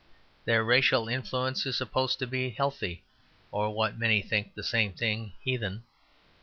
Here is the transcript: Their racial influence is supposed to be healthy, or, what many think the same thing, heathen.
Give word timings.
Their 0.45 0.63
racial 0.63 1.07
influence 1.07 1.63
is 1.67 1.77
supposed 1.77 2.17
to 2.17 2.25
be 2.25 2.49
healthy, 2.49 3.03
or, 3.51 3.69
what 3.71 3.99
many 3.99 4.23
think 4.23 4.55
the 4.55 4.63
same 4.63 4.93
thing, 4.93 5.33
heathen. 5.43 5.83